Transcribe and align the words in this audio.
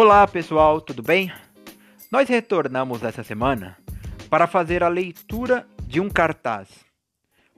Olá 0.00 0.24
pessoal, 0.28 0.80
tudo 0.80 1.02
bem? 1.02 1.32
Nós 2.08 2.28
retornamos 2.28 3.02
essa 3.02 3.24
semana 3.24 3.76
para 4.30 4.46
fazer 4.46 4.84
a 4.84 4.88
leitura 4.88 5.66
de 5.88 6.00
um 6.00 6.08
cartaz, 6.08 6.68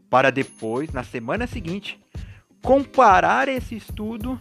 para 0.09 0.31
depois, 0.31 0.91
na 0.91 1.05
semana 1.05 1.47
seguinte, 1.47 2.01
comparar 2.63 3.47
esse 3.47 3.77
estudo 3.77 4.41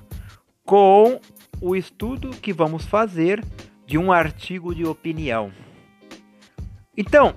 com 0.64 1.20
o 1.59 1.75
estudo 1.75 2.30
que 2.30 2.54
vamos 2.54 2.86
fazer 2.86 3.43
de 3.86 3.98
um 3.98 4.13
artigo 4.13 4.73
de 4.73 4.86
opinião. 4.86 5.52
Então, 6.95 7.36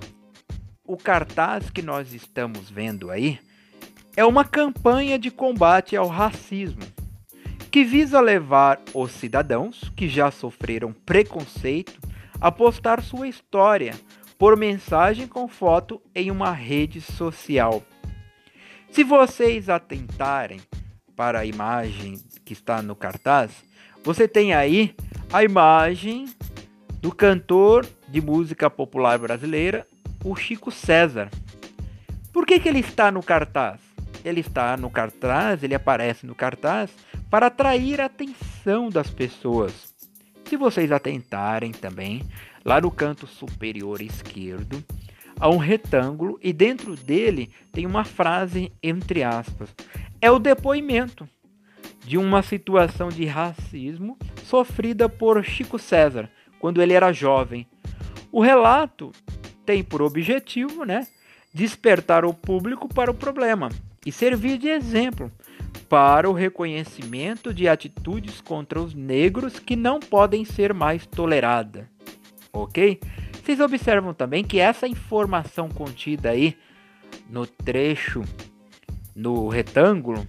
o 0.85 0.95
cartaz 0.95 1.69
que 1.69 1.81
nós 1.81 2.13
estamos 2.13 2.69
vendo 2.69 3.11
aí 3.11 3.37
é 4.15 4.23
uma 4.23 4.45
campanha 4.45 5.19
de 5.19 5.29
combate 5.29 5.97
ao 5.97 6.07
racismo 6.07 7.02
que 7.73 7.83
visa 7.83 8.21
levar 8.21 8.79
os 8.93 9.11
cidadãos 9.13 9.91
que 9.95 10.07
já 10.07 10.29
sofreram 10.29 10.93
preconceito 10.93 11.99
a 12.39 12.51
postar 12.51 13.01
sua 13.01 13.27
história 13.27 13.95
por 14.37 14.55
mensagem 14.55 15.25
com 15.25 15.47
foto 15.47 15.99
em 16.13 16.29
uma 16.29 16.51
rede 16.51 17.01
social. 17.01 17.81
Se 18.91 19.03
vocês 19.03 19.69
atentarem 19.69 20.61
para 21.15 21.39
a 21.39 21.45
imagem 21.47 22.21
que 22.45 22.53
está 22.53 22.79
no 22.79 22.95
cartaz, 22.95 23.51
você 24.03 24.27
tem 24.27 24.53
aí 24.53 24.95
a 25.31 25.43
imagem 25.43 26.27
do 27.01 27.11
cantor 27.11 27.87
de 28.07 28.21
música 28.21 28.69
popular 28.69 29.17
brasileira, 29.17 29.87
o 30.23 30.35
Chico 30.35 30.69
César. 30.69 31.27
Por 32.31 32.45
que, 32.45 32.59
que 32.59 32.69
ele 32.69 32.81
está 32.81 33.11
no 33.11 33.23
cartaz? 33.23 33.79
Ele 34.23 34.41
está 34.41 34.77
no 34.77 34.91
cartaz, 34.91 35.63
ele 35.63 35.73
aparece 35.73 36.23
no 36.27 36.35
cartaz 36.35 36.91
para 37.33 37.47
atrair 37.47 37.99
a 37.99 38.05
atenção 38.05 38.91
das 38.91 39.09
pessoas. 39.09 39.91
Se 40.45 40.55
vocês 40.55 40.91
atentarem 40.91 41.71
também, 41.71 42.21
lá 42.63 42.79
no 42.79 42.91
canto 42.91 43.25
superior 43.25 44.03
esquerdo, 44.03 44.83
há 45.39 45.49
um 45.49 45.57
retângulo 45.57 46.39
e 46.43 46.53
dentro 46.53 46.95
dele 46.95 47.49
tem 47.71 47.87
uma 47.87 48.03
frase 48.05 48.71
entre 48.83 49.23
aspas. 49.23 49.67
É 50.21 50.29
o 50.29 50.37
depoimento 50.37 51.27
de 52.05 52.19
uma 52.19 52.43
situação 52.43 53.09
de 53.09 53.25
racismo 53.25 54.15
sofrida 54.43 55.09
por 55.09 55.43
Chico 55.43 55.79
César 55.79 56.29
quando 56.59 56.83
ele 56.83 56.93
era 56.93 57.11
jovem. 57.11 57.65
O 58.31 58.41
relato 58.43 59.11
tem 59.65 59.83
por 59.83 60.03
objetivo, 60.03 60.85
né, 60.85 61.07
despertar 61.51 62.25
o 62.25 62.31
público 62.31 62.87
para 62.87 63.09
o 63.09 63.15
problema 63.15 63.69
e 64.05 64.11
servir 64.11 64.59
de 64.59 64.67
exemplo 64.67 65.31
para 65.89 66.29
o 66.29 66.33
reconhecimento 66.33 67.53
de 67.53 67.67
atitudes 67.67 68.41
contra 68.41 68.81
os 68.81 68.93
negros 68.93 69.59
que 69.59 69.75
não 69.75 69.99
podem 69.99 70.43
ser 70.45 70.73
mais 70.73 71.05
toleradas. 71.05 71.85
Ok? 72.51 72.99
Vocês 73.43 73.59
observam 73.59 74.13
também 74.13 74.43
que 74.43 74.59
essa 74.59 74.87
informação 74.87 75.69
contida 75.69 76.29
aí 76.29 76.57
no 77.29 77.45
trecho, 77.45 78.23
no 79.15 79.47
retângulo, 79.47 80.25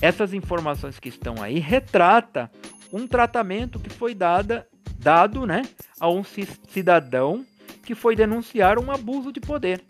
essas 0.00 0.32
informações 0.32 0.98
que 0.98 1.08
estão 1.08 1.42
aí 1.42 1.58
retrata 1.58 2.50
um 2.92 3.06
tratamento 3.06 3.78
que 3.78 3.90
foi 3.90 4.14
dada, 4.14 4.66
dado 4.98 5.46
né, 5.46 5.62
a 5.98 6.08
um 6.08 6.22
cidadão 6.24 7.44
que 7.82 7.94
foi 7.94 8.14
denunciar 8.14 8.78
um 8.78 8.90
abuso 8.90 9.32
de 9.32 9.40
poder. 9.40 9.82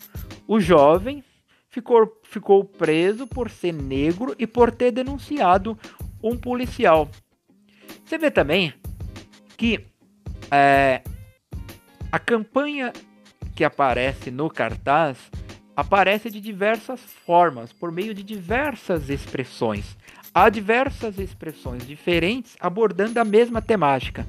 O 0.46 0.60
jovem 0.60 1.22
ficou, 1.70 2.20
ficou 2.24 2.64
preso 2.64 3.26
por 3.26 3.48
ser 3.48 3.72
negro 3.72 4.34
e 4.38 4.46
por 4.46 4.70
ter 4.72 4.90
denunciado 4.90 5.78
um 6.22 6.36
policial. 6.36 7.08
Você 8.04 8.18
vê 8.18 8.30
também 8.30 8.74
que 9.56 9.86
é, 10.50 11.02
a 12.10 12.18
campanha 12.18 12.92
que 13.54 13.64
aparece 13.64 14.30
no 14.30 14.50
cartaz 14.50 15.30
aparece 15.76 16.28
de 16.28 16.40
diversas 16.40 17.00
formas, 17.00 17.72
por 17.72 17.90
meio 17.90 18.12
de 18.12 18.22
diversas 18.22 19.08
expressões. 19.08 19.96
Há 20.34 20.48
diversas 20.48 21.18
expressões 21.18 21.86
diferentes 21.86 22.56
abordando 22.60 23.18
a 23.18 23.24
mesma 23.24 23.62
temática. 23.62 24.26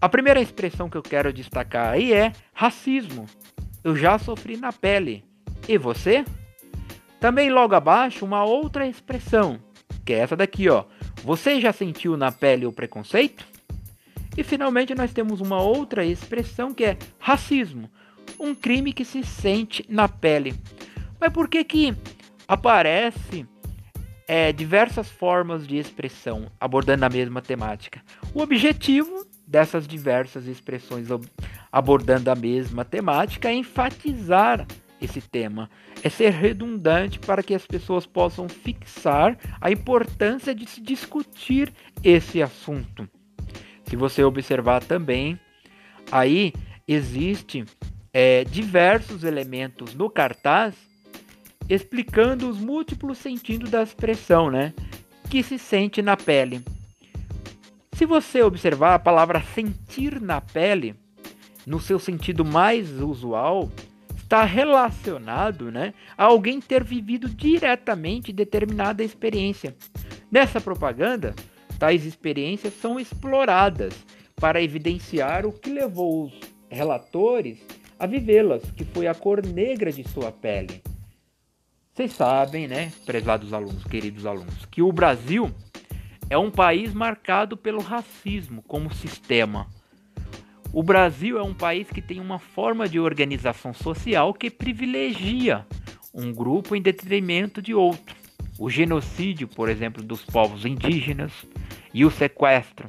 A 0.00 0.08
primeira 0.08 0.40
expressão 0.40 0.88
que 0.88 0.96
eu 0.96 1.02
quero 1.02 1.32
destacar 1.32 1.92
aí 1.92 2.12
é 2.12 2.32
racismo. 2.52 3.26
Eu 3.82 3.96
já 3.96 4.18
sofri 4.18 4.56
na 4.56 4.72
pele. 4.72 5.24
E 5.68 5.76
você? 5.76 6.24
Também 7.20 7.50
logo 7.50 7.74
abaixo 7.74 8.24
uma 8.24 8.44
outra 8.44 8.86
expressão, 8.86 9.58
que 10.04 10.12
é 10.12 10.18
essa 10.18 10.36
daqui, 10.36 10.68
ó. 10.68 10.84
Você 11.24 11.60
já 11.60 11.72
sentiu 11.72 12.16
na 12.16 12.30
pele 12.30 12.64
o 12.64 12.72
preconceito? 12.72 13.44
E 14.36 14.44
finalmente 14.44 14.94
nós 14.94 15.12
temos 15.12 15.40
uma 15.40 15.60
outra 15.60 16.04
expressão 16.04 16.72
que 16.72 16.84
é 16.84 16.96
racismo, 17.18 17.90
um 18.38 18.54
crime 18.54 18.92
que 18.92 19.04
se 19.04 19.24
sente 19.24 19.84
na 19.88 20.08
pele. 20.08 20.54
Mas 21.20 21.32
por 21.32 21.48
que 21.48 21.64
que 21.64 21.96
aparece 22.46 23.44
é, 24.28 24.52
diversas 24.52 25.10
formas 25.10 25.66
de 25.66 25.76
expressão 25.76 26.46
abordando 26.60 27.04
a 27.04 27.08
mesma 27.08 27.42
temática? 27.42 28.00
O 28.32 28.40
objetivo 28.40 29.26
dessas 29.44 29.88
diversas 29.88 30.46
expressões 30.46 31.08
abordando 31.72 32.30
a 32.30 32.36
mesma 32.36 32.84
temática 32.84 33.48
é 33.48 33.54
enfatizar 33.54 34.64
esse 35.00 35.20
tema. 35.20 35.70
É 36.02 36.08
ser 36.08 36.30
redundante 36.30 37.18
para 37.18 37.42
que 37.42 37.54
as 37.54 37.66
pessoas 37.66 38.06
possam 38.06 38.48
fixar 38.48 39.38
a 39.60 39.70
importância 39.70 40.54
de 40.54 40.66
se 40.66 40.80
discutir 40.80 41.72
esse 42.02 42.42
assunto. 42.42 43.08
Se 43.84 43.96
você 43.96 44.22
observar 44.22 44.84
também, 44.84 45.38
aí 46.10 46.52
existe 46.86 47.64
é, 48.12 48.44
diversos 48.44 49.24
elementos 49.24 49.94
no 49.94 50.10
cartaz 50.10 50.74
explicando 51.68 52.48
os 52.48 52.58
múltiplos 52.58 53.18
sentidos 53.18 53.70
da 53.70 53.82
expressão, 53.82 54.50
né? 54.50 54.72
Que 55.28 55.42
se 55.42 55.58
sente 55.58 56.00
na 56.00 56.16
pele. 56.16 56.62
Se 57.92 58.06
você 58.06 58.42
observar 58.42 58.94
a 58.94 58.98
palavra 58.98 59.42
sentir 59.54 60.20
na 60.20 60.40
pele, 60.40 60.94
no 61.66 61.78
seu 61.78 61.98
sentido 61.98 62.44
mais 62.44 62.90
usual, 63.00 63.70
está 64.28 64.44
relacionado 64.44 65.72
né, 65.72 65.94
a 66.14 66.26
alguém 66.26 66.60
ter 66.60 66.84
vivido 66.84 67.30
diretamente 67.30 68.30
determinada 68.30 69.02
experiência. 69.02 69.74
Nessa 70.30 70.60
propaganda, 70.60 71.34
tais 71.78 72.04
experiências 72.04 72.74
são 72.74 73.00
exploradas 73.00 73.94
para 74.36 74.60
evidenciar 74.60 75.46
o 75.46 75.52
que 75.52 75.70
levou 75.70 76.26
os 76.26 76.38
relatores 76.68 77.58
a 77.98 78.06
vivê-las, 78.06 78.70
que 78.72 78.84
foi 78.84 79.06
a 79.06 79.14
cor 79.14 79.44
negra 79.44 79.90
de 79.90 80.06
sua 80.06 80.30
pele. 80.30 80.82
Vocês 81.94 82.12
sabem, 82.12 82.68
né, 82.68 82.92
prezados 83.06 83.54
alunos, 83.54 83.82
queridos 83.84 84.26
alunos, 84.26 84.66
que 84.66 84.82
o 84.82 84.92
Brasil 84.92 85.50
é 86.28 86.36
um 86.36 86.50
país 86.50 86.92
marcado 86.92 87.56
pelo 87.56 87.80
racismo 87.80 88.62
como 88.68 88.92
sistema 88.92 89.66
o 90.72 90.82
Brasil 90.82 91.38
é 91.38 91.42
um 91.42 91.54
país 91.54 91.88
que 91.88 92.02
tem 92.02 92.20
uma 92.20 92.38
forma 92.38 92.88
de 92.88 93.00
organização 93.00 93.72
social 93.72 94.34
que 94.34 94.50
privilegia 94.50 95.66
um 96.14 96.32
grupo 96.32 96.76
em 96.76 96.82
detrimento 96.82 97.62
de 97.62 97.74
outro. 97.74 98.16
O 98.58 98.68
genocídio, 98.68 99.48
por 99.48 99.68
exemplo, 99.68 100.02
dos 100.02 100.24
povos 100.24 100.66
indígenas 100.66 101.32
e 101.94 102.04
o 102.04 102.10
sequestro, 102.10 102.88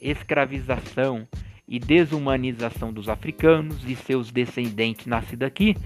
escravização 0.00 1.28
e 1.68 1.78
desumanização 1.78 2.92
dos 2.92 3.08
africanos 3.08 3.84
e 3.86 3.94
seus 3.94 4.30
descendentes 4.30 5.06
nascidos 5.06 5.46
aqui 5.46 5.76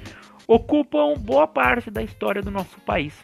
ocupam 0.47 1.15
boa 1.15 1.47
parte 1.47 1.91
da 1.91 2.03
história 2.03 2.41
do 2.41 2.51
nosso 2.51 2.81
país. 2.81 3.15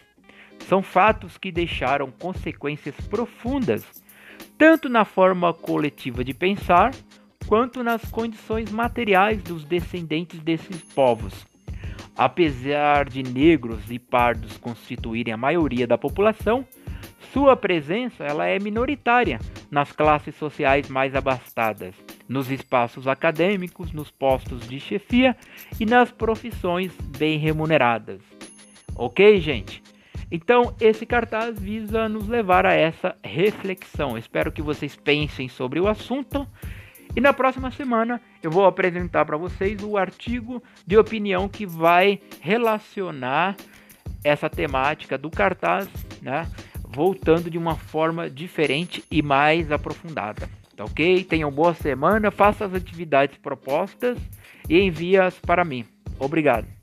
São 0.69 0.83
fatos 0.83 1.39
que 1.39 1.51
deixaram 1.51 2.11
consequências 2.11 2.95
profundas, 3.09 3.85
tanto 4.59 4.89
na 4.89 5.05
forma 5.05 5.55
coletiva 5.55 6.23
de 6.23 6.35
pensar, 6.35 6.93
quanto 7.51 7.83
nas 7.83 8.09
condições 8.13 8.71
materiais 8.71 9.43
dos 9.43 9.65
descendentes 9.65 10.39
desses 10.39 10.81
povos. 10.95 11.45
Apesar 12.17 13.09
de 13.09 13.25
negros 13.25 13.91
e 13.91 13.99
pardos 13.99 14.57
constituírem 14.57 15.35
a 15.35 15.37
maioria 15.37 15.85
da 15.85 15.99
população, 15.99 16.65
sua 17.33 17.57
presença 17.57 18.23
ela 18.23 18.47
é 18.47 18.61
minoritária 18.61 19.41
nas 19.69 19.91
classes 19.91 20.37
sociais 20.37 20.89
mais 20.89 21.17
abastadas, 21.17 21.97
nos 22.29 22.49
espaços 22.53 23.09
acadêmicos, 23.09 23.91
nos 23.91 24.13
postos 24.13 24.69
de 24.69 24.79
chefia 24.79 25.37
e 25.81 25.85
nas 25.85 26.13
profissões 26.13 26.97
bem 27.19 27.37
remuneradas. 27.37 28.21
Ok, 28.95 29.41
gente? 29.41 29.83
Então, 30.31 30.73
esse 30.81 31.05
cartaz 31.05 31.59
visa 31.59 32.09
nos 32.09 32.29
levar 32.29 32.65
a 32.65 32.75
essa 32.75 33.17
reflexão. 33.25 34.17
Espero 34.17 34.53
que 34.53 34.63
vocês 34.63 34.95
pensem 34.95 35.49
sobre 35.49 35.81
o 35.81 35.89
assunto 35.89 36.47
e 37.15 37.21
na 37.21 37.33
próxima 37.33 37.71
semana 37.71 38.21
eu 38.43 38.51
vou 38.51 38.65
apresentar 38.65 39.25
para 39.25 39.37
vocês 39.37 39.83
o 39.83 39.97
artigo 39.97 40.63
de 40.87 40.97
opinião 40.97 41.49
que 41.49 41.67
vai 41.67 42.21
relacionar 42.41 43.57
essa 44.23 44.49
temática 44.49 45.17
do 45.19 45.31
cartaz, 45.31 45.89
né, 46.23 46.47
voltando 46.85 47.51
de 47.51 47.59
uma 47.59 47.77
forma 47.77 48.29
diferente 48.29 49.05
e 49.11 49.23
mais 49.23 49.71
aprofundada. 49.73 50.49
Tá 50.77 50.85
ok? 50.85 51.25
Tenham 51.25 51.51
boa 51.51 51.75
semana, 51.75 52.31
faça 52.31 52.65
as 52.65 52.75
atividades 52.75 53.37
propostas 53.39 54.19
e 54.69 54.81
envie-as 54.81 55.39
para 55.39 55.65
mim. 55.65 55.85
Obrigado. 56.19 56.80